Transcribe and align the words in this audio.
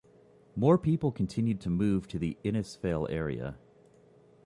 More 0.55 0.79
people 0.79 1.11
continued 1.11 1.61
to 1.61 1.69
move 1.69 2.07
to 2.07 2.17
the 2.17 2.35
Innisfail 2.43 3.05
area. 3.11 3.59